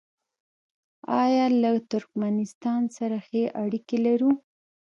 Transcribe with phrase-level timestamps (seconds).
[1.23, 4.31] آیا له ترکمنستان سره ښې اړیکې لرو؟